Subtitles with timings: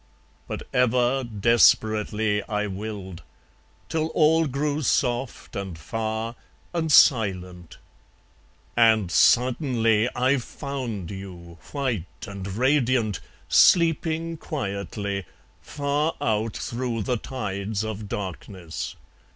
[0.47, 3.21] But ever Desperately I willed;
[3.87, 6.35] Till all grew soft and far
[6.73, 7.77] And silent...
[8.75, 15.23] And suddenly I found you white and radiant, Sleeping quietly,
[15.61, 18.95] Far out through the tides of darkness.